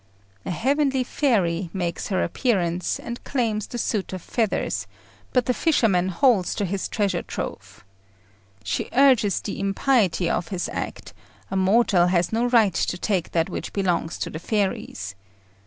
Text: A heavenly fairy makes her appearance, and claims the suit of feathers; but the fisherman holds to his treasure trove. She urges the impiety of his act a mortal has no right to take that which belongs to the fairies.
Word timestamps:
A 0.47 0.49
heavenly 0.49 1.03
fairy 1.03 1.69
makes 1.73 2.07
her 2.07 2.23
appearance, 2.23 2.99
and 2.99 3.23
claims 3.23 3.67
the 3.67 3.77
suit 3.77 4.13
of 4.13 4.23
feathers; 4.23 4.87
but 5.31 5.45
the 5.45 5.53
fisherman 5.53 6.09
holds 6.09 6.55
to 6.55 6.65
his 6.65 6.87
treasure 6.87 7.21
trove. 7.21 7.85
She 8.63 8.89
urges 8.93 9.41
the 9.41 9.59
impiety 9.59 10.27
of 10.27 10.47
his 10.47 10.67
act 10.69 11.13
a 11.51 11.55
mortal 11.55 12.07
has 12.07 12.33
no 12.33 12.45
right 12.47 12.73
to 12.73 12.97
take 12.97 13.29
that 13.33 13.47
which 13.47 13.73
belongs 13.73 14.17
to 14.17 14.31
the 14.31 14.39
fairies. 14.39 15.13